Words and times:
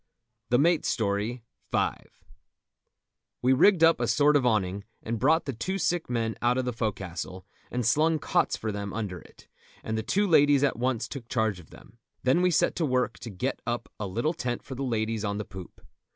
THE 0.49 0.57
MATE'S 0.57 0.87
STORY.—V. 0.87 1.79
We 3.43 3.53
rigged 3.53 3.83
up 3.83 3.99
a 4.01 4.07
sort 4.07 4.35
of 4.35 4.47
awning, 4.47 4.83
and 5.03 5.19
brought 5.19 5.45
the 5.45 5.53
two 5.53 5.77
sick 5.77 6.09
men 6.09 6.35
out 6.41 6.57
of 6.57 6.65
the 6.65 6.73
fo'castle, 6.73 7.45
and 7.69 7.85
slung 7.85 8.17
cots 8.17 8.57
for 8.57 8.71
them 8.71 8.93
under 8.93 9.19
it, 9.19 9.47
and 9.83 9.95
the 9.95 10.01
two 10.01 10.25
ladies 10.25 10.63
at 10.63 10.79
once 10.79 11.07
took 11.07 11.29
charge 11.29 11.59
of 11.59 11.69
them. 11.69 11.99
Then 12.23 12.41
we 12.41 12.49
set 12.49 12.75
to 12.77 12.83
work 12.87 13.19
to 13.19 13.29
get 13.29 13.61
up 13.67 13.89
a 13.99 14.07
little 14.07 14.33
tent 14.33 14.63
for 14.63 14.73
the 14.73 14.81
ladies 14.81 15.23
on 15.23 15.37
the 15.37 15.45
poop. 15.45 15.79